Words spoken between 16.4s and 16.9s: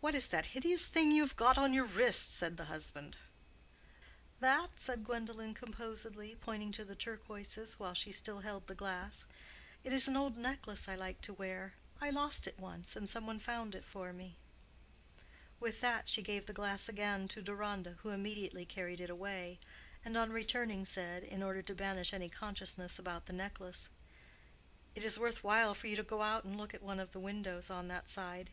the glass